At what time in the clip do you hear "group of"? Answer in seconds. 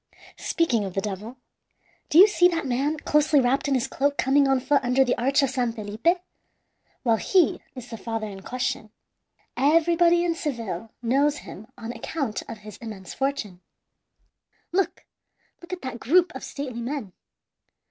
15.99-16.43